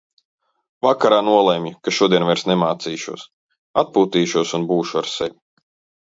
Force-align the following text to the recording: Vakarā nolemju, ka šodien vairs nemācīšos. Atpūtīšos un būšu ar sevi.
Vakarā 0.85 1.17
nolemju, 1.25 1.73
ka 1.87 1.91
šodien 1.97 2.25
vairs 2.29 2.43
nemācīšos. 2.51 3.25
Atpūtīšos 3.83 4.55
un 4.59 4.65
būšu 4.73 4.99
ar 5.03 5.11
sevi. 5.17 5.37